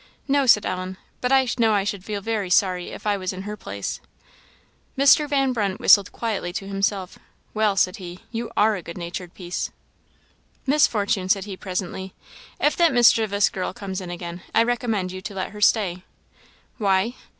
[0.27, 3.43] "No," said Ellen, "but I know I should feel very sorry if I was in
[3.43, 3.99] her place."
[4.97, 5.29] Mr.
[5.29, 7.19] Van Brunt whistled quietly to himself.
[7.53, 9.69] "Well!" said he, "you are a good natured piece."
[10.65, 12.15] "Miss Fortune," said he, presently,
[12.59, 16.03] "if that mischievous girl comes in again, I recommend you to let her stay."
[16.79, 17.13] "Why?"